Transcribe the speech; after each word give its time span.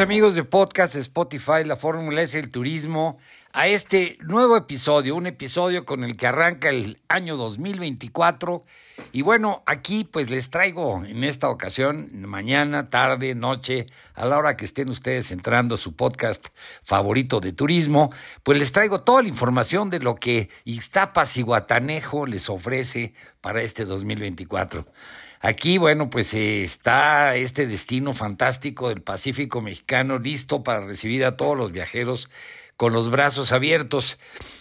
Amigos 0.00 0.34
de 0.34 0.44
podcast 0.44 0.94
Spotify, 0.94 1.64
la 1.64 1.74
fórmula 1.74 2.22
es 2.22 2.34
el 2.34 2.50
turismo, 2.50 3.18
a 3.52 3.66
este 3.66 4.18
nuevo 4.20 4.56
episodio, 4.56 5.16
un 5.16 5.26
episodio 5.26 5.84
con 5.84 6.04
el 6.04 6.16
que 6.16 6.26
arranca 6.26 6.68
el 6.68 7.00
año 7.08 7.36
2024. 7.36 8.64
Y 9.12 9.22
bueno, 9.22 9.62
aquí 9.66 10.04
pues 10.04 10.30
les 10.30 10.50
traigo 10.50 11.04
en 11.04 11.24
esta 11.24 11.48
ocasión, 11.48 12.10
mañana, 12.26 12.90
tarde, 12.90 13.34
noche, 13.34 13.86
a 14.14 14.26
la 14.26 14.38
hora 14.38 14.56
que 14.56 14.66
estén 14.66 14.88
ustedes 14.88 15.32
entrando 15.32 15.74
a 15.74 15.78
su 15.78 15.96
podcast 15.96 16.46
favorito 16.84 17.40
de 17.40 17.52
turismo, 17.52 18.12
pues 18.44 18.58
les 18.58 18.70
traigo 18.70 19.00
toda 19.00 19.22
la 19.22 19.28
información 19.28 19.90
de 19.90 19.98
lo 19.98 20.16
que 20.16 20.50
Ixtapas 20.64 21.36
y 21.38 21.42
Guatanejo 21.42 22.26
les 22.26 22.48
ofrece 22.48 23.14
para 23.40 23.62
este 23.62 23.84
2024. 23.84 24.86
Aquí, 25.40 25.78
bueno, 25.78 26.10
pues 26.10 26.34
eh, 26.34 26.62
está 26.64 27.36
este 27.36 27.66
destino 27.66 28.12
fantástico 28.12 28.88
del 28.88 29.02
Pacífico 29.02 29.60
mexicano 29.60 30.18
listo 30.18 30.64
para 30.64 30.84
recibir 30.84 31.24
a 31.24 31.36
todos 31.36 31.56
los 31.56 31.70
viajeros 31.70 32.28
con 32.76 32.92
los 32.92 33.10
brazos 33.10 33.52
abiertos. 33.52 34.18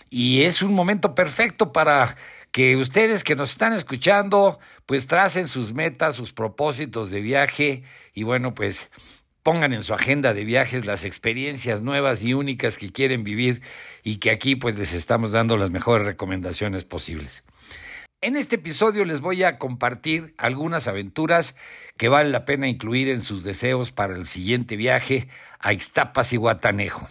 Y 0.09 0.43
es 0.43 0.61
un 0.61 0.73
momento 0.73 1.15
perfecto 1.15 1.71
para 1.73 2.15
que 2.51 2.75
ustedes 2.75 3.23
que 3.23 3.35
nos 3.35 3.51
están 3.51 3.73
escuchando, 3.73 4.59
pues 4.85 5.07
tracen 5.07 5.47
sus 5.47 5.73
metas, 5.73 6.15
sus 6.15 6.31
propósitos 6.33 7.11
de 7.11 7.21
viaje 7.21 7.83
y 8.13 8.23
bueno, 8.23 8.53
pues 8.55 8.89
pongan 9.43 9.73
en 9.73 9.83
su 9.83 9.93
agenda 9.93 10.33
de 10.33 10.43
viajes 10.43 10.85
las 10.85 11.05
experiencias 11.05 11.81
nuevas 11.81 12.23
y 12.23 12.33
únicas 12.33 12.77
que 12.77 12.91
quieren 12.91 13.23
vivir 13.23 13.61
y 14.03 14.17
que 14.17 14.29
aquí 14.29 14.55
pues 14.55 14.77
les 14.77 14.93
estamos 14.93 15.31
dando 15.31 15.57
las 15.57 15.69
mejores 15.69 16.05
recomendaciones 16.05 16.83
posibles. 16.83 17.43
En 18.19 18.35
este 18.35 18.55
episodio 18.55 19.05
les 19.05 19.21
voy 19.21 19.43
a 19.43 19.59
compartir 19.59 20.33
algunas 20.39 20.87
aventuras 20.87 21.55
que 21.97 22.09
vale 22.09 22.31
la 22.31 22.45
pena 22.45 22.67
incluir 22.67 23.09
en 23.09 23.21
sus 23.21 23.43
deseos 23.43 23.91
para 23.91 24.15
el 24.15 24.25
siguiente 24.25 24.75
viaje 24.75 25.27
a 25.59 25.71
Ixtapas 25.71 26.33
y 26.33 26.37
Guatanejo. 26.37 27.07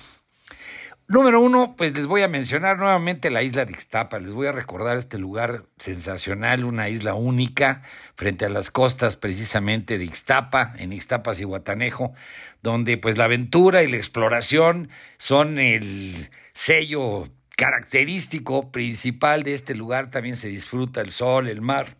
Número 1.06 1.40
uno, 1.40 1.76
pues 1.78 1.94
les 1.94 2.08
voy 2.08 2.22
a 2.22 2.28
mencionar 2.28 2.78
nuevamente 2.78 3.30
la 3.30 3.44
isla 3.44 3.64
de 3.64 3.70
Ixtapa. 3.70 4.18
Les 4.18 4.32
voy 4.32 4.48
a 4.48 4.52
recordar 4.52 4.96
este 4.96 5.16
lugar 5.16 5.66
sensacional, 5.78 6.64
una 6.64 6.88
isla 6.88 7.14
única 7.14 7.82
frente 8.16 8.44
a 8.44 8.48
las 8.48 8.72
costas 8.72 9.14
precisamente 9.14 9.98
de 9.98 10.04
Ixtapa, 10.06 10.74
en 10.76 10.92
Ixtapas 10.92 11.38
y 11.38 11.44
Guatanejo, 11.44 12.14
donde 12.62 12.98
pues 12.98 13.16
la 13.16 13.26
aventura 13.26 13.84
y 13.84 13.90
la 13.92 13.96
exploración 13.96 14.88
son 15.18 15.60
el 15.60 16.30
sello 16.52 17.28
característico 17.56 18.70
principal 18.70 19.42
de 19.42 19.54
este 19.54 19.74
lugar 19.74 20.10
también 20.10 20.36
se 20.36 20.48
disfruta 20.48 21.00
el 21.00 21.10
sol, 21.10 21.48
el 21.48 21.62
mar, 21.62 21.96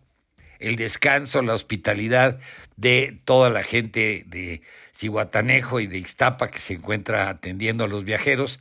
el 0.59 0.75
descanso, 0.75 1.41
la 1.41 1.55
hospitalidad 1.55 2.39
de 2.77 3.19
toda 3.25 3.49
la 3.49 3.63
gente 3.63 4.23
de 4.27 4.61
Cihuatanejo 4.95 5.79
y 5.79 5.87
de 5.87 5.97
Ixtapa 5.97 6.49
que 6.49 6.59
se 6.59 6.73
encuentra 6.73 7.29
atendiendo 7.29 7.83
a 7.83 7.87
los 7.87 8.03
viajeros 8.03 8.59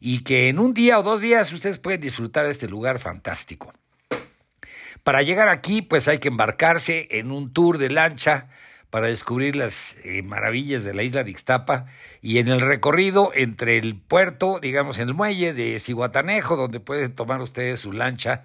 y 0.00 0.24
que 0.24 0.48
en 0.48 0.58
un 0.58 0.74
día 0.74 0.98
o 0.98 1.02
dos 1.04 1.20
días 1.20 1.52
ustedes 1.52 1.78
pueden 1.78 2.00
disfrutar 2.00 2.44
de 2.44 2.50
este 2.50 2.68
lugar 2.68 2.98
fantástico. 2.98 3.72
Para 5.04 5.22
llegar 5.22 5.48
aquí, 5.48 5.82
pues 5.82 6.06
hay 6.08 6.18
que 6.18 6.28
embarcarse 6.28 7.08
en 7.12 7.30
un 7.30 7.52
tour 7.52 7.78
de 7.78 7.90
lancha 7.90 8.48
para 8.92 9.06
descubrir 9.06 9.56
las 9.56 9.96
eh, 10.04 10.22
maravillas 10.22 10.84
de 10.84 10.92
la 10.92 11.02
isla 11.02 11.24
de 11.24 11.30
Ixtapa 11.30 11.86
y 12.20 12.36
en 12.40 12.48
el 12.48 12.60
recorrido 12.60 13.32
entre 13.34 13.78
el 13.78 13.96
puerto, 13.96 14.58
digamos 14.60 14.98
en 14.98 15.08
el 15.08 15.14
muelle 15.14 15.54
de 15.54 15.80
Cihuatanejo, 15.80 16.56
donde 16.56 16.78
pueden 16.78 17.14
tomar 17.14 17.40
ustedes 17.40 17.80
su 17.80 17.92
lancha, 17.92 18.42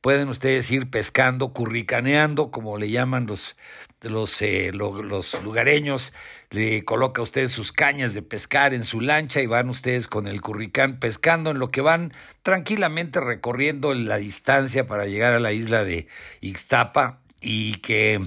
pueden 0.00 0.28
ustedes 0.28 0.70
ir 0.70 0.88
pescando, 0.88 1.52
curricaneando, 1.52 2.52
como 2.52 2.78
le 2.78 2.90
llaman 2.90 3.26
los, 3.26 3.56
los, 4.02 4.40
eh, 4.40 4.70
los 4.72 5.42
lugareños, 5.42 6.14
le 6.50 6.84
coloca 6.84 7.20
a 7.20 7.24
ustedes 7.24 7.50
sus 7.50 7.72
cañas 7.72 8.14
de 8.14 8.22
pescar 8.22 8.74
en 8.74 8.84
su 8.84 9.00
lancha 9.00 9.42
y 9.42 9.46
van 9.46 9.68
ustedes 9.68 10.06
con 10.06 10.28
el 10.28 10.40
curricán 10.40 11.00
pescando 11.00 11.50
en 11.50 11.58
lo 11.58 11.72
que 11.72 11.80
van 11.80 12.12
tranquilamente 12.44 13.20
recorriendo 13.20 13.92
la 13.94 14.18
distancia 14.18 14.86
para 14.86 15.06
llegar 15.06 15.32
a 15.32 15.40
la 15.40 15.50
isla 15.50 15.82
de 15.82 16.06
Ixtapa 16.40 17.18
y 17.40 17.72
que 17.80 18.20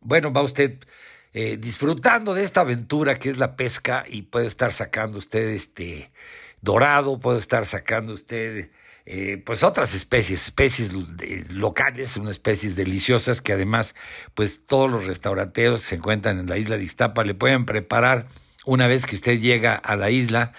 bueno, 0.00 0.32
va 0.32 0.42
usted 0.42 0.78
eh, 1.32 1.56
disfrutando 1.56 2.34
de 2.34 2.44
esta 2.44 2.62
aventura 2.62 3.18
que 3.18 3.28
es 3.28 3.38
la 3.38 3.56
pesca 3.56 4.04
y 4.08 4.22
puede 4.22 4.46
estar 4.46 4.72
sacando 4.72 5.18
usted 5.18 5.48
este 5.50 6.10
dorado, 6.62 7.20
puede 7.20 7.38
estar 7.38 7.66
sacando 7.66 8.14
usted 8.14 8.70
eh, 9.10 9.42
pues 9.44 9.62
otras 9.62 9.94
especies, 9.94 10.42
especies 10.42 10.92
locales, 11.50 12.16
unas 12.16 12.32
especies 12.32 12.76
deliciosas 12.76 13.40
que 13.40 13.54
además 13.54 13.94
pues 14.34 14.66
todos 14.66 14.90
los 14.90 15.06
restauranteros 15.06 15.82
se 15.82 15.94
encuentran 15.94 16.38
en 16.38 16.46
la 16.46 16.58
isla 16.58 16.76
de 16.76 16.84
Iztapa 16.84 17.24
le 17.24 17.34
pueden 17.34 17.64
preparar 17.64 18.26
una 18.66 18.86
vez 18.86 19.06
que 19.06 19.16
usted 19.16 19.38
llega 19.38 19.74
a 19.74 19.96
la 19.96 20.10
isla 20.10 20.52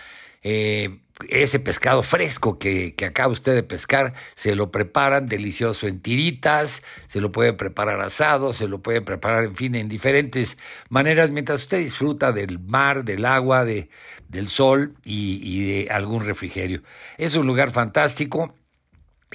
eh, 0.44 1.00
ese 1.28 1.60
pescado 1.60 2.02
fresco 2.02 2.58
que, 2.58 2.96
acaba 3.06 3.32
usted 3.32 3.54
de 3.54 3.64
pescar, 3.64 4.14
se 4.36 4.56
lo 4.56 4.72
preparan 4.72 5.28
delicioso 5.28 5.88
en 5.88 6.00
tiritas, 6.00 6.82
se 7.08 7.20
lo 7.20 7.32
puede 7.32 7.54
preparar 7.54 8.00
asado, 8.00 8.54
se 8.54 8.68
lo 8.68 8.82
puede 8.82 9.02
preparar, 9.02 9.44
en 9.44 9.56
fin, 9.56 9.76
en 9.76 9.90
diferentes 9.90 10.58
maneras, 10.90 11.32
mientras 11.32 11.62
usted 11.64 11.80
disfruta 11.80 12.32
del 12.32 12.60
mar, 12.60 13.04
del 13.04 13.26
agua, 13.26 13.66
de, 13.66 13.90
del 14.30 14.48
sol 14.48 14.96
y, 15.04 15.40
y 15.44 15.84
de 15.84 15.92
algún 15.92 16.26
refrigerio. 16.26 16.84
Es 17.18 17.36
un 17.36 17.46
lugar 17.46 17.72
fantástico 17.72 18.56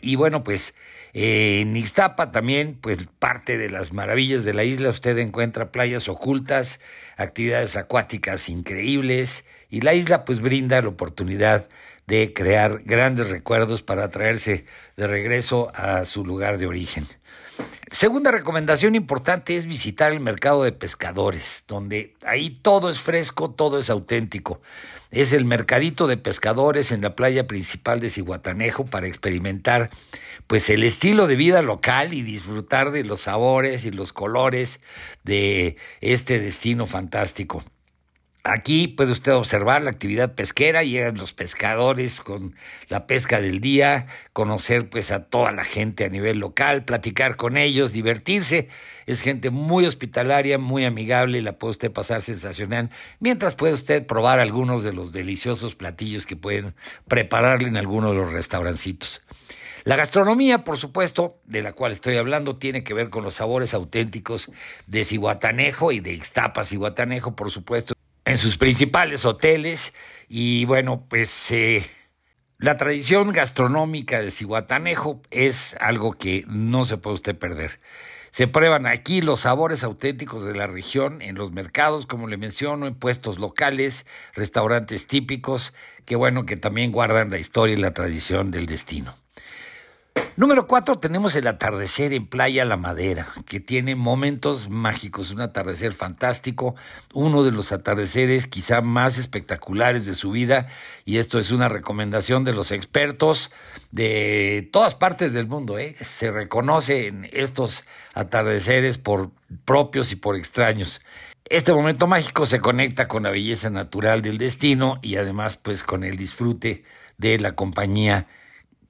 y 0.01 0.17
bueno, 0.17 0.45
pues 0.45 0.75
eh, 1.13 1.61
en 1.61 1.77
Ixtapa 1.77 2.33
también, 2.33 2.79
pues 2.81 2.99
parte 3.19 3.57
de 3.57 3.71
las 3.71 3.93
maravillas 3.93 4.45
de 4.45 4.55
la 4.55 4.65
isla, 4.65 4.91
usted 4.91 5.17
encuentra 5.19 5.71
playas 5.71 6.09
ocultas, 6.09 6.81
actividades 7.17 7.77
acuáticas 7.77 8.49
increíbles, 8.49 9.45
y 9.75 9.81
la 9.81 9.93
isla 9.93 10.25
pues 10.25 10.41
brinda 10.41 10.81
la 10.81 10.87
oportunidad 10.87 11.67
de 12.07 12.33
crear 12.33 12.83
grandes 12.85 13.29
recuerdos 13.29 13.83
para 13.83 14.09
traerse 14.09 14.67
de 14.97 15.09
regreso 15.09 15.73
a 15.75 16.05
su 16.05 16.25
lugar 16.25 16.59
de 16.59 16.69
origen. 16.69 17.09
Segunda 17.91 18.31
recomendación 18.31 18.95
importante 18.95 19.57
es 19.57 19.67
visitar 19.67 20.13
el 20.13 20.21
mercado 20.21 20.63
de 20.63 20.71
pescadores, 20.71 21.65
donde 21.67 22.15
ahí 22.25 22.51
todo 22.51 22.89
es 22.89 23.01
fresco, 23.01 23.51
todo 23.51 23.81
es 23.81 23.91
auténtico. 23.91 24.61
Es 25.11 25.33
el 25.33 25.45
mercadito 25.45 26.07
de 26.07 26.19
pescadores 26.19 26.93
en 26.93 27.01
la 27.01 27.17
playa 27.17 27.49
principal 27.49 27.99
de 27.99 28.11
Cihuatanejo 28.11 28.87
para 28.87 29.09
experimentar 29.09 29.91
pues 30.47 30.71
el 30.71 30.85
estilo 30.85 31.27
de 31.27 31.35
vida 31.35 31.63
local 31.63 32.15
y 32.15 32.23
disfrutar 32.23 32.93
de 32.93 33.03
los 33.03 33.23
sabores 33.23 33.85
y 33.85 33.91
los 33.91 34.13
colores 34.13 34.81
de 35.25 35.77
este 36.01 36.39
destino 36.39 36.87
fantástico. 36.87 37.65
Aquí 38.47 38.89
puede 38.89 39.11
usted 39.11 39.33
observar 39.33 39.81
la 39.81 39.89
actividad 39.89 40.35
pesquera, 40.35 40.83
llegan 40.83 41.17
los 41.17 41.33
pescadores 41.33 42.21
con 42.21 42.55
la 42.91 43.07
pesca 43.07 43.41
del 43.41 43.63
día, 43.63 44.07
conocer 44.35 44.91
pues 44.91 45.11
a 45.13 45.25
toda 45.25 45.51
la 45.51 45.65
gente 45.65 46.05
a 46.05 46.11
nivel 46.11 46.41
local, 46.41 46.85
platicar 46.85 47.37
con 47.37 47.57
ellos, 47.57 47.93
divertirse. 47.93 48.69
Es 49.07 49.23
gente 49.23 49.49
muy 49.49 49.87
hospitalaria, 49.87 50.59
muy 50.59 50.85
amigable 50.85 51.39
y 51.39 51.41
la 51.41 51.55
puede 51.55 51.71
usted 51.71 51.91
pasar 51.91 52.21
sensacional, 52.21 52.91
mientras 53.19 53.55
puede 53.55 53.73
usted 53.73 54.07
probar 54.07 54.41
algunos 54.41 54.85
de 54.85 54.93
los 54.93 55.13
deliciosos 55.13 55.75
platillos 55.75 56.27
que 56.27 56.37
pueden 56.37 56.75
prepararle 57.09 57.69
en 57.69 57.79
alguno 57.79 58.11
de 58.11 58.17
los 58.17 58.31
restaurancitos. 58.31 59.23
La 59.85 59.97
gastronomía, 59.97 60.65
por 60.65 60.77
supuesto, 60.77 61.41
de 61.47 61.63
la 61.63 61.73
cual 61.73 61.93
estoy 61.93 62.19
hablando, 62.19 62.59
tiene 62.59 62.85
que 62.85 62.93
ver 62.93 63.09
con 63.09 63.25
los 63.25 63.37
sabores 63.37 63.73
auténticos 63.73 64.51
de 64.87 65.03
Cihuatanejo 65.03 65.93
y 65.93 66.01
de 66.01 66.13
Ixtapas 66.13 66.69
Cihuatanejo, 66.69 67.35
por 67.35 67.51
supuesto 67.51 67.94
en 68.25 68.37
sus 68.37 68.57
principales 68.57 69.25
hoteles 69.25 69.95
y 70.29 70.65
bueno, 70.65 71.07
pues 71.09 71.51
eh, 71.51 71.89
la 72.59 72.77
tradición 72.77 73.33
gastronómica 73.33 74.21
de 74.21 74.31
Cihuatanejo 74.31 75.23
es 75.31 75.77
algo 75.81 76.13
que 76.13 76.45
no 76.49 76.85
se 76.85 76.97
puede 76.97 77.15
usted 77.15 77.37
perder. 77.37 77.81
Se 78.31 78.49
prueban 78.49 78.87
aquí 78.87 79.21
los 79.21 79.41
sabores 79.41 79.85
auténticos 79.85 80.45
de 80.45 80.57
la 80.57 80.67
región 80.67 81.23
en 81.23 81.37
los 81.37 81.53
mercados, 81.53 82.07
como 82.07 82.27
le 82.27 82.37
menciono, 82.37 82.89
en 82.89 82.97
puestos 82.97 83.39
locales, 83.39 84.07
restaurantes 84.35 85.07
típicos, 85.07 85.73
que 86.05 86.17
bueno, 86.17 86.45
que 86.45 86.57
también 86.57 86.91
guardan 86.91 87.31
la 87.31 87.39
historia 87.39 87.75
y 87.75 87.81
la 87.81 87.95
tradición 87.95 88.51
del 88.51 88.67
destino. 88.67 89.15
Número 90.37 90.67
cuatro, 90.67 90.99
tenemos 90.99 91.37
el 91.37 91.47
atardecer 91.47 92.13
en 92.13 92.27
Playa 92.27 92.65
La 92.65 92.77
Madera, 92.77 93.29
que 93.47 93.61
tiene 93.61 93.95
momentos 93.95 94.69
mágicos, 94.69 95.31
un 95.31 95.41
atardecer 95.41 95.93
fantástico, 95.93 96.75
uno 97.13 97.45
de 97.45 97.53
los 97.53 97.71
atardeceres 97.71 98.49
quizá 98.49 98.81
más 98.81 99.17
espectaculares 99.17 100.07
de 100.07 100.15
su 100.15 100.33
vida, 100.33 100.67
y 101.05 101.19
esto 101.19 101.39
es 101.39 101.53
una 101.53 101.69
recomendación 101.69 102.43
de 102.43 102.53
los 102.53 102.73
expertos 102.73 103.53
de 103.93 104.69
todas 104.73 104.97
partes 104.97 105.35
del 105.35 105.47
mundo. 105.47 105.79
¿eh? 105.79 105.95
Se 106.01 106.33
reconocen 106.33 107.31
estos 107.33 107.87
atardeceres 108.13 108.99
por 108.99 109.31
propios 109.65 110.11
y 110.11 110.17
por 110.17 110.35
extraños. 110.35 111.01
Este 111.49 111.73
momento 111.73 112.09
mágico 112.09 112.45
se 112.45 112.59
conecta 112.59 113.07
con 113.07 113.23
la 113.23 113.31
belleza 113.31 113.71
natural 113.71 114.21
del 114.21 114.39
destino 114.39 114.99
y 115.01 115.15
además 115.15 115.57
pues 115.57 115.85
con 115.85 116.03
el 116.03 116.17
disfrute 116.17 116.83
de 117.19 117.39
la 117.39 117.53
compañía 117.53 118.27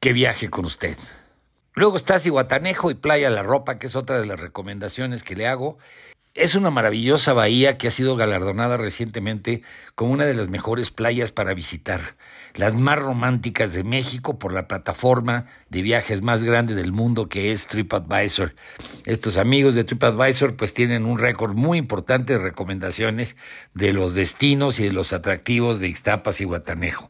que 0.01 0.15
viaje 0.15 0.49
con 0.49 0.65
usted. 0.65 0.97
Luego 1.77 1.97
está 1.97 2.21
Cihuatanejo 2.21 2.93
y 2.93 2.95
Playa 2.95 3.31
La 3.31 3.43
Ropa, 3.43 3.81
que 3.81 3.89
es 3.89 3.97
otra 3.97 4.21
de 4.21 4.27
las 4.27 4.39
recomendaciones 4.39 5.25
que 5.25 5.35
le 5.35 5.49
hago. 5.49 5.77
Es 6.33 6.55
una 6.55 6.71
maravillosa 6.71 7.33
bahía 7.33 7.79
que 7.79 7.89
ha 7.89 7.91
sido 7.91 8.15
galardonada 8.15 8.77
recientemente 8.77 9.63
como 9.97 10.13
una 10.13 10.25
de 10.25 10.35
las 10.35 10.49
mejores 10.49 10.91
playas 10.91 11.33
para 11.33 11.53
visitar, 11.53 12.17
las 12.55 12.75
más 12.75 13.01
románticas 13.01 13.73
de 13.73 13.83
México 13.83 14.39
por 14.39 14.53
la 14.53 14.69
plataforma 14.69 15.47
de 15.69 15.83
viajes 15.83 16.23
más 16.23 16.45
grande 16.45 16.77
del 16.77 16.93
mundo 16.93 17.29
que 17.29 17.51
es 17.51 17.67
TripAdvisor. 17.67 18.55
Estos 19.05 19.37
amigos 19.37 19.75
de 19.75 19.83
TripAdvisor 19.83 20.55
pues 20.55 20.75
tienen 20.75 21.05
un 21.05 21.19
récord 21.19 21.55
muy 21.55 21.79
importante 21.79 22.35
de 22.35 22.39
recomendaciones 22.39 23.37
de 23.75 23.93
los 23.93 24.15
destinos 24.15 24.79
y 24.79 24.85
de 24.85 24.93
los 24.93 25.13
atractivos 25.13 25.81
de 25.81 25.89
Ixtapas 25.89 26.41
y 26.41 26.45
Guatanejo. 26.45 27.09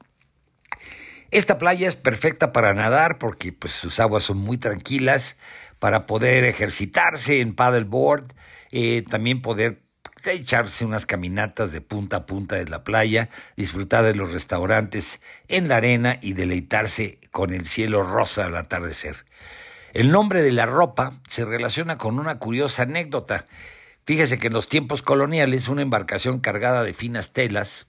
Esta 1.35 1.59
playa 1.59 1.89
es 1.89 1.97
perfecta 1.97 2.53
para 2.53 2.75
nadar 2.75 3.19
porque 3.19 3.53
pues, 3.53 3.73
sus 3.73 3.99
aguas 3.99 4.23
son 4.23 4.39
muy 4.39 4.57
tranquilas, 4.57 5.37
para 5.81 6.07
poder 6.07 6.45
ejercitarse 6.45 7.41
en 7.41 7.57
paddleboard, 7.57 8.33
eh, 8.71 9.03
también 9.11 9.43
poder 9.43 9.83
echarse 10.25 10.85
unas 10.85 11.07
caminatas 11.07 11.73
de 11.73 11.81
punta 11.81 12.19
a 12.19 12.27
punta 12.27 12.55
de 12.55 12.67
la 12.67 12.85
playa, 12.85 13.31
disfrutar 13.57 14.05
de 14.05 14.15
los 14.15 14.33
restaurantes 14.33 15.21
en 15.49 15.67
la 15.67 15.79
arena 15.79 16.21
y 16.23 16.35
deleitarse 16.35 17.19
con 17.33 17.53
el 17.53 17.65
cielo 17.65 18.05
rosa 18.05 18.45
al 18.45 18.57
atardecer. 18.57 19.25
El 19.93 20.13
nombre 20.13 20.41
de 20.41 20.53
la 20.53 20.67
ropa 20.67 21.21
se 21.29 21.45
relaciona 21.45 21.99
con 21.99 22.21
una 22.21 22.39
curiosa 22.39 22.85
anécdota. 22.85 23.49
Fíjese 24.07 24.39
que 24.39 24.47
en 24.47 24.53
los 24.53 24.69
tiempos 24.69 25.03
coloniales 25.03 25.67
una 25.67 25.83
embarcación 25.83 26.39
cargada 26.39 26.85
de 26.85 26.93
finas 26.93 27.33
telas, 27.33 27.89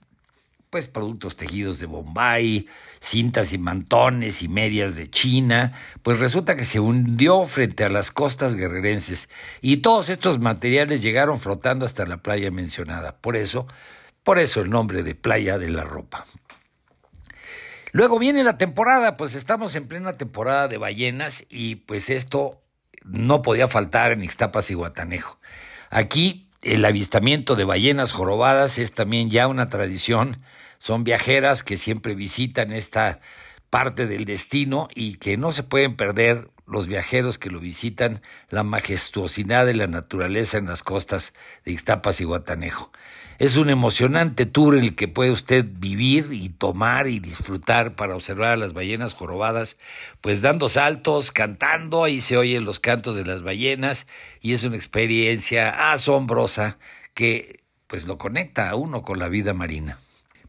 pues 0.76 0.88
productos 0.88 1.36
tejidos 1.36 1.78
de 1.78 1.86
Bombay, 1.86 2.68
cintas 3.00 3.54
y 3.54 3.56
mantones 3.56 4.42
y 4.42 4.48
medias 4.48 4.94
de 4.94 5.08
China, 5.08 5.72
pues 6.02 6.18
resulta 6.18 6.54
que 6.54 6.64
se 6.64 6.80
hundió 6.80 7.46
frente 7.46 7.82
a 7.82 7.88
las 7.88 8.10
costas 8.10 8.56
guerrerenses 8.56 9.30
y 9.62 9.78
todos 9.78 10.10
estos 10.10 10.38
materiales 10.38 11.00
llegaron 11.00 11.40
flotando 11.40 11.86
hasta 11.86 12.04
la 12.04 12.18
playa 12.18 12.50
mencionada. 12.50 13.16
Por 13.16 13.38
eso, 13.38 13.66
por 14.22 14.38
eso 14.38 14.60
el 14.60 14.68
nombre 14.68 15.02
de 15.02 15.14
Playa 15.14 15.56
de 15.56 15.70
la 15.70 15.82
Ropa. 15.82 16.26
Luego 17.92 18.18
viene 18.18 18.44
la 18.44 18.58
temporada, 18.58 19.16
pues 19.16 19.34
estamos 19.34 19.76
en 19.76 19.88
plena 19.88 20.18
temporada 20.18 20.68
de 20.68 20.76
ballenas 20.76 21.46
y 21.48 21.76
pues 21.76 22.10
esto 22.10 22.60
no 23.02 23.40
podía 23.40 23.66
faltar 23.66 24.12
en 24.12 24.22
Ixtapas 24.22 24.70
y 24.70 24.74
Guatanejo. 24.74 25.38
Aquí 25.88 26.50
el 26.60 26.84
avistamiento 26.84 27.56
de 27.56 27.64
ballenas 27.64 28.12
jorobadas 28.12 28.76
es 28.76 28.92
también 28.92 29.30
ya 29.30 29.46
una 29.46 29.70
tradición 29.70 30.42
son 30.78 31.04
viajeras 31.04 31.62
que 31.62 31.76
siempre 31.76 32.14
visitan 32.14 32.72
esta 32.72 33.20
parte 33.70 34.06
del 34.06 34.24
destino 34.24 34.88
y 34.94 35.16
que 35.16 35.36
no 35.36 35.52
se 35.52 35.62
pueden 35.62 35.96
perder 35.96 36.50
los 36.66 36.88
viajeros 36.88 37.38
que 37.38 37.50
lo 37.50 37.60
visitan 37.60 38.22
la 38.50 38.64
majestuosidad 38.64 39.66
de 39.66 39.74
la 39.74 39.86
naturaleza 39.86 40.58
en 40.58 40.66
las 40.66 40.82
costas 40.82 41.34
de 41.64 41.72
Ixtapas 41.72 42.20
y 42.20 42.24
Guatanejo. 42.24 42.90
Es 43.38 43.56
un 43.56 43.68
emocionante 43.68 44.46
tour 44.46 44.76
en 44.76 44.84
el 44.84 44.96
que 44.96 45.08
puede 45.08 45.30
usted 45.30 45.64
vivir 45.68 46.28
y 46.32 46.48
tomar 46.48 47.06
y 47.06 47.20
disfrutar 47.20 47.94
para 47.94 48.16
observar 48.16 48.52
a 48.52 48.56
las 48.56 48.72
ballenas 48.72 49.12
jorobadas, 49.12 49.76
pues 50.22 50.40
dando 50.40 50.68
saltos, 50.68 51.32
cantando, 51.32 52.02
ahí 52.02 52.22
se 52.22 52.38
oyen 52.38 52.64
los 52.64 52.80
cantos 52.80 53.14
de 53.14 53.26
las 53.26 53.42
ballenas 53.42 54.06
y 54.40 54.54
es 54.54 54.64
una 54.64 54.76
experiencia 54.76 55.92
asombrosa 55.92 56.78
que 57.12 57.60
pues 57.86 58.06
lo 58.06 58.16
conecta 58.16 58.70
a 58.70 58.74
uno 58.74 59.02
con 59.02 59.18
la 59.18 59.28
vida 59.28 59.52
marina. 59.52 59.98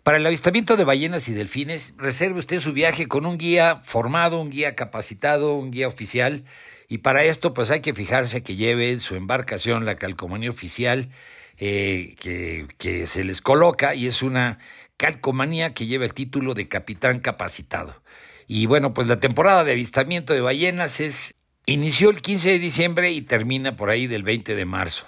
Para 0.07 0.19
el 0.19 0.25
avistamiento 0.25 0.77
de 0.77 0.85
ballenas 0.85 1.27
y 1.27 1.33
delfines, 1.33 1.93
reserve 1.97 2.39
usted 2.39 2.61
su 2.61 2.71
viaje 2.71 3.09
con 3.09 3.25
un 3.25 3.37
guía 3.37 3.81
formado, 3.83 4.39
un 4.39 4.49
guía 4.49 4.73
capacitado, 4.73 5.55
un 5.55 5.69
guía 5.69 5.89
oficial. 5.89 6.45
Y 6.87 6.99
para 6.99 7.25
esto, 7.25 7.53
pues 7.53 7.71
hay 7.71 7.81
que 7.81 7.93
fijarse 7.93 8.41
que 8.41 8.55
lleve 8.55 8.97
su 9.01 9.15
embarcación 9.15 9.83
la 9.83 9.97
calcomanía 9.97 10.49
oficial 10.49 11.09
eh, 11.57 12.15
que, 12.21 12.69
que 12.77 13.05
se 13.05 13.25
les 13.25 13.41
coloca 13.41 13.95
y 13.95 14.07
es 14.07 14.23
una 14.23 14.59
calcomanía 14.95 15.73
que 15.73 15.87
lleva 15.87 16.05
el 16.05 16.13
título 16.13 16.53
de 16.53 16.69
capitán 16.69 17.19
capacitado. 17.19 18.01
Y 18.47 18.65
bueno, 18.65 18.93
pues 18.93 19.07
la 19.07 19.19
temporada 19.19 19.65
de 19.65 19.73
avistamiento 19.73 20.31
de 20.31 20.39
ballenas 20.39 21.01
es 21.01 21.35
inició 21.65 22.11
el 22.11 22.21
15 22.21 22.51
de 22.51 22.59
diciembre 22.59 23.11
y 23.11 23.23
termina 23.23 23.75
por 23.75 23.89
ahí 23.89 24.07
del 24.07 24.23
20 24.23 24.55
de 24.55 24.63
marzo. 24.63 25.05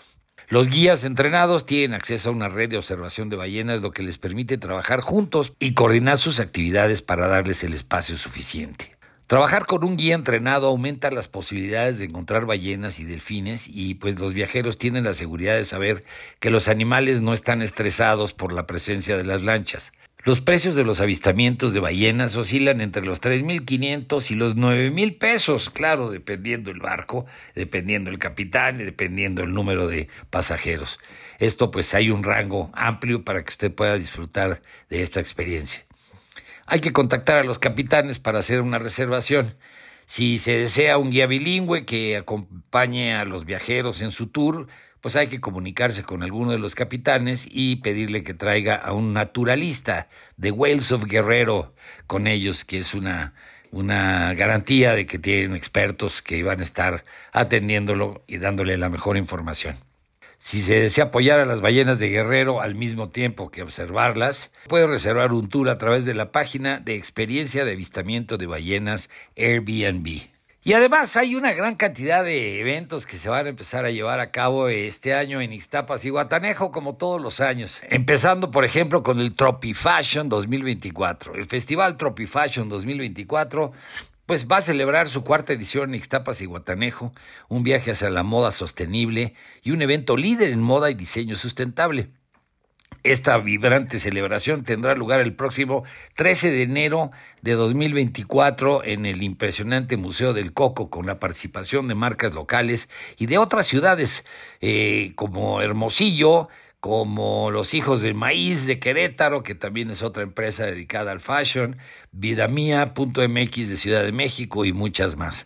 Los 0.50 0.68
guías 0.68 1.03
entrenados 1.03 1.68
tienen 1.68 1.94
acceso 1.94 2.29
a 2.29 2.32
una 2.32 2.50
red 2.50 2.70
de 2.70 2.77
observación 2.77 3.29
de 3.29 3.36
ballenas, 3.36 3.82
lo 3.82 3.91
que 3.91 4.01
les 4.01 4.18
permite 4.18 4.58
trabajar 4.58 5.01
juntos 5.01 5.53
y 5.60 5.75
coordinar 5.75 6.18
sus 6.18 6.39
actividades 6.39 7.03
para 7.03 7.27
darles 7.27 7.63
el 7.63 7.75
espacio 7.75 8.18
suficiente. 8.18 8.98
Trabajar 9.27 9.68
con 9.68 9.84
un 9.84 9.96
guía 9.96 10.15
entrenado 10.15 10.65
aumenta 10.65 11.12
las 11.12 11.27
posibilidades 11.27 12.00
de 12.00 12.06
encontrar 12.06 12.48
ballenas 12.48 13.00
y 13.00 13.06
delfines 13.06 13.68
y 13.68 13.94
pues 13.94 14.20
los 14.20 14.34
viajeros 14.34 14.79
tienen 14.79 15.03
la 15.03 15.13
seguridad 15.13 15.53
de 15.53 15.65
saber 15.65 16.03
que 16.39 16.50
los 16.50 16.68
animales 16.68 17.22
no 17.22 17.34
están 17.34 17.62
estresados 17.62 18.34
por 18.34 18.51
la 18.51 18.65
presencia 18.65 19.18
de 19.18 19.25
las 19.25 19.44
lanchas. 19.44 19.94
Los 20.26 20.42
precios 20.42 20.76
de 20.76 20.84
los 20.84 21.00
avistamientos 21.00 21.72
de 21.72 21.80
ballenas 21.80 22.36
oscilan 22.36 22.82
entre 22.82 23.06
los 23.06 23.22
3.500 23.22 24.32
y 24.32 24.36
los 24.36 24.58
9.000 24.58 25.18
pesos, 25.18 25.70
claro, 25.70 26.12
dependiendo 26.12 26.72
el 26.72 26.80
barco, 26.80 27.26
dependiendo 27.56 28.10
el 28.10 28.20
capitán 28.20 28.82
y 28.82 28.84
dependiendo 28.84 29.44
el 29.44 29.54
número 29.54 29.88
de 29.88 30.10
pasajeros. 30.30 31.00
Esto 31.40 31.72
pues 31.72 31.94
hay 31.94 32.10
un 32.10 32.24
rango 32.24 32.70
amplio 32.74 33.24
para 33.24 33.42
que 33.44 33.50
usted 33.50 33.74
pueda 33.74 33.96
disfrutar 33.96 34.62
de 34.90 35.04
esta 35.04 35.22
experiencia. 35.22 35.86
Hay 36.66 36.82
que 36.82 36.92
contactar 36.92 37.38
a 37.38 37.46
los 37.46 37.58
capitanes 37.58 38.20
para 38.20 38.40
hacer 38.40 38.60
una 38.60 38.78
reservación. 38.78 39.56
Si 40.06 40.38
se 40.38 40.58
desea 40.58 40.98
un 40.98 41.12
guía 41.12 41.28
bilingüe 41.28 41.86
que 41.86 42.18
acompañe 42.18 43.16
a 43.16 43.24
los 43.24 43.46
viajeros 43.46 44.02
en 44.02 44.12
su 44.12 44.28
tour, 44.28 44.68
pues 45.01 45.15
hay 45.15 45.27
que 45.27 45.39
comunicarse 45.39 46.03
con 46.03 46.24
alguno 46.24 46.51
de 46.51 46.60
los 46.60 46.75
capitanes 46.75 47.48
y 47.50 47.77
pedirle 47.77 48.24
que 48.24 48.34
traiga 48.34 48.75
a 48.75 48.94
un 48.94 49.13
naturalista 49.13 50.08
de 50.38 50.51
Wales 50.51 50.91
of 50.91 51.06
Guerrero 51.06 51.74
con 52.08 52.27
ellos, 52.27 52.65
que 52.65 52.79
es 52.79 52.94
una, 52.94 53.34
una 53.72 54.34
garantía 54.34 54.94
de 54.94 55.06
que 55.06 55.20
tienen 55.20 55.56
expertos 55.56 56.22
que 56.22 56.38
iban 56.38 56.60
a 56.60 56.63
estar 56.63 57.03
atendiéndolo 57.32 58.24
y 58.27 58.38
dándole 58.38 58.77
la 58.77 58.89
mejor 58.89 59.18
información. 59.18 59.77
Si 60.41 60.62
se 60.62 60.79
desea 60.79 61.06
apoyar 61.06 61.41
a 61.41 61.46
las 61.46 61.60
ballenas 61.60 62.00
de 62.00 62.08
Guerrero 62.08 62.62
al 62.62 62.74
mismo 62.74 63.10
tiempo 63.10 63.51
que 63.51 63.62
observarlas, 63.62 64.53
puede 64.70 64.88
reservar 64.88 65.34
un 65.34 65.50
tour 65.50 65.68
a 65.68 65.77
través 65.77 66.06
de 66.06 66.13
la 66.13 66.32
página 66.32 66.79
de 66.79 66.96
experiencia 66.96 67.65
de 67.65 67.74
avistamiento 67.74 68.38
de 68.38 68.48
ballenas 68.48 69.10
Airbnb. 69.36 70.29
Y 70.62 70.74
además 70.74 71.16
hay 71.16 71.36
una 71.36 71.54
gran 71.54 71.75
cantidad 71.75 72.22
de 72.22 72.60
eventos 72.60 73.06
que 73.06 73.18
se 73.18 73.30
van 73.30 73.46
a 73.46 73.50
empezar 73.50 73.86
a 73.86 73.92
llevar 73.92 74.20
a 74.20 74.30
cabo 74.30 74.68
este 74.68 75.13
año 75.13 75.39
en 75.39 75.54
Ixtapas 75.54 76.04
y 76.04 76.10
Guatanejo, 76.10 76.74
como 76.74 76.98
todos 76.98 77.22
los 77.22 77.39
años. 77.39 77.82
Empezando, 77.89 78.51
por 78.51 78.66
ejemplo, 78.66 79.01
con 79.01 79.22
el 79.22 79.36
Tropi 79.36 79.74
Fashion 79.74 80.28
2024. 80.28 81.36
El 81.36 81.46
Festival 81.46 81.96
Tropi 81.96 82.28
Fashion 82.28 82.68
2024 82.68 83.72
pues 84.25 84.46
va 84.48 84.58
a 84.58 84.62
celebrar 84.62 85.10
su 85.10 85.24
cuarta 85.24 85.54
edición 85.54 85.89
en 85.89 85.96
Ixtapas 85.96 86.42
y 86.42 86.46
Guatanejo, 86.46 87.13
un 87.48 87.63
viaje 87.63 87.89
hacia 87.89 88.12
la 88.12 88.22
moda 88.22 88.51
sostenible 88.51 89.34
y 89.63 89.72
un 89.72 89.82
evento 89.82 90.16
líder 90.18 90.51
en 90.51 90.62
moda 90.62 90.92
y 90.92 90.94
diseño 90.94 91.36
sustentable. 91.36 92.12
Esta 93.03 93.38
vibrante 93.38 93.98
celebración 93.98 94.63
tendrá 94.63 94.94
lugar 94.94 95.22
el 95.22 95.34
próximo 95.34 95.86
13 96.15 96.51
de 96.51 96.63
enero 96.63 97.12
de 97.41 97.53
2024 97.53 98.84
en 98.84 99.06
el 99.06 99.24
impresionante 99.24 99.96
Museo 99.96 100.34
del 100.34 100.51
Coco 100.51 100.89
con 100.89 101.06
la 101.06 101.18
participación 101.18 101.88
de 101.88 101.96
marcas 101.96 102.34
locales 102.34 102.89
y 103.18 103.27
de 103.27 103.38
otras 103.38 103.68
ciudades 103.68 104.25
eh, 104.60 105.13
como 105.15 105.62
Hermosillo, 105.62 106.50
como 106.82 107.51
Los 107.51 107.74
Hijos 107.74 108.01
del 108.01 108.15
Maíz 108.15 108.65
de 108.65 108.79
Querétaro, 108.79 109.44
que 109.44 109.56
también 109.56 109.91
es 109.91 110.03
otra 110.03 110.24
empresa 110.24 110.65
dedicada 110.65 111.13
al 111.13 111.22
fashion, 111.22 111.77
Vidamia.mx 112.12 113.70
de 113.70 113.77
Ciudad 113.77 114.03
de 114.03 114.12
México 114.12 114.65
y 114.65 114.74
muchas 114.74 115.15
más. 115.15 115.46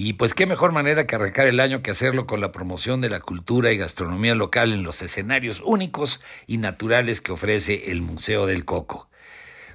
Y 0.00 0.12
pues 0.12 0.32
qué 0.32 0.46
mejor 0.46 0.70
manera 0.70 1.08
que 1.08 1.16
arrancar 1.16 1.48
el 1.48 1.58
año 1.58 1.82
que 1.82 1.90
hacerlo 1.90 2.28
con 2.28 2.40
la 2.40 2.52
promoción 2.52 3.00
de 3.00 3.10
la 3.10 3.18
cultura 3.18 3.72
y 3.72 3.76
gastronomía 3.76 4.36
local 4.36 4.72
en 4.72 4.84
los 4.84 5.02
escenarios 5.02 5.60
únicos 5.64 6.20
y 6.46 6.58
naturales 6.58 7.20
que 7.20 7.32
ofrece 7.32 7.90
el 7.90 8.00
Museo 8.00 8.46
del 8.46 8.64
Coco. 8.64 9.08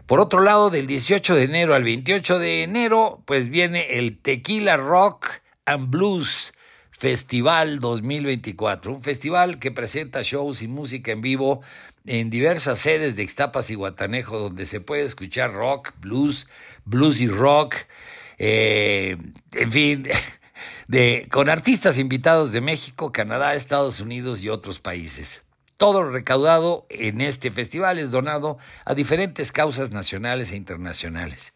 Por 0.05 0.21
otro 0.21 0.39
lado, 0.39 0.69
del 0.69 0.87
18 0.87 1.35
de 1.35 1.43
enero 1.43 1.75
al 1.75 1.83
28 1.83 2.39
de 2.39 2.63
enero, 2.63 3.21
pues 3.25 3.49
viene 3.49 3.97
el 3.97 4.17
Tequila 4.17 4.77
Rock 4.77 5.27
and 5.65 5.89
Blues 5.89 6.53
Festival 6.91 7.81
2024, 7.81 8.93
un 8.93 9.03
festival 9.03 9.59
que 9.59 9.71
presenta 9.71 10.21
shows 10.21 10.61
y 10.61 10.69
música 10.69 11.11
en 11.11 11.19
vivo 11.19 11.63
en 12.05 12.29
diversas 12.29 12.79
sedes 12.79 13.17
de 13.17 13.23
Ixtapas 13.23 13.69
y 13.71 13.75
Guatanejo, 13.75 14.39
donde 14.39 14.67
se 14.67 14.79
puede 14.79 15.03
escuchar 15.03 15.51
rock, 15.51 15.91
blues, 15.99 16.47
blues 16.85 17.19
y 17.19 17.27
rock, 17.27 17.75
eh, 18.37 19.17
en 19.53 19.71
fin, 19.71 20.07
de, 20.87 21.27
con 21.31 21.49
artistas 21.49 21.97
invitados 21.97 22.51
de 22.51 22.61
México, 22.61 23.11
Canadá, 23.11 23.55
Estados 23.55 23.99
Unidos 23.99 24.43
y 24.43 24.49
otros 24.49 24.79
países. 24.79 25.43
Todo 25.77 26.03
lo 26.03 26.11
recaudado 26.11 26.85
en 26.89 27.19
este 27.19 27.51
festival 27.51 27.99
es 27.99 28.11
donado 28.11 28.57
a 28.85 28.93
diferentes 28.93 29.51
causas 29.51 29.91
nacionales 29.91 30.51
e 30.51 30.55
internacionales. 30.55 31.53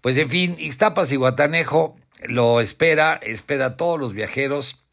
Pues 0.00 0.16
en 0.16 0.30
fin, 0.30 0.56
Ixtapas 0.58 1.12
y 1.12 1.16
Guatanejo 1.16 1.96
lo 2.26 2.60
espera, 2.60 3.20
espera 3.22 3.66
a 3.66 3.76
todos 3.76 3.98
los 4.00 4.12
viajeros, 4.12 4.84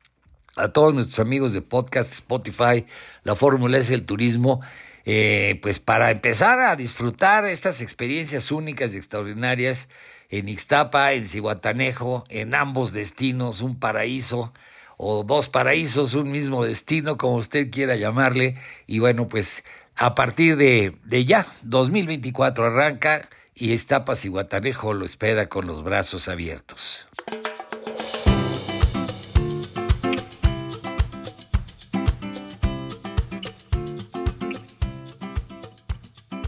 a 0.56 0.70
todos 0.70 0.94
nuestros 0.94 1.20
amigos 1.20 1.54
de 1.54 1.62
podcast, 1.62 2.12
Spotify, 2.14 2.86
la 3.24 3.36
Fórmula 3.36 3.78
es 3.78 3.90
el 3.90 4.06
turismo, 4.06 4.62
eh, 5.06 5.60
pues 5.62 5.80
para 5.80 6.12
empezar 6.12 6.60
a 6.60 6.76
disfrutar 6.76 7.46
estas 7.46 7.82
experiencias 7.82 8.52
únicas 8.52 8.94
y 8.94 8.98
extraordinarias 8.98 9.90
en 10.30 10.50
Ixtapa, 10.50 11.14
en 11.14 11.26
Cihuatanejo, 11.26 12.26
en 12.30 12.56
ambos 12.56 12.94
destinos, 12.94 13.62
un 13.62 13.80
paraíso 13.80 14.54
o 14.98 15.24
dos 15.24 15.50
paraísos, 15.50 16.14
un 16.14 16.32
mismo 16.32 16.64
destino, 16.64 17.18
como 17.18 17.36
usted 17.36 17.70
quiera 17.72 17.96
llamarle. 17.96 18.58
Y 18.88 19.00
bueno, 19.00 19.28
pues 19.28 19.64
a 19.96 20.16
partir 20.16 20.58
de, 20.58 20.96
de 21.04 21.26
ya, 21.26 21.46
2024 21.64 22.66
arranca 22.66 23.28
y 23.54 23.72
Ixtapas 23.72 24.26
y 24.26 24.30
lo 24.30 25.06
espera 25.06 25.48
con 25.48 25.68
los 25.68 25.84
brazos 25.84 26.28
abiertos. 26.28 27.08